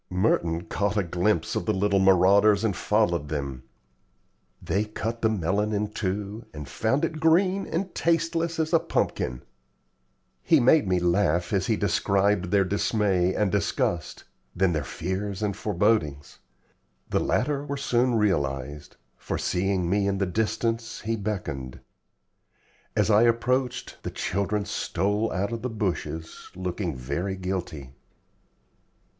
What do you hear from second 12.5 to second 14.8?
dismay and disgust, then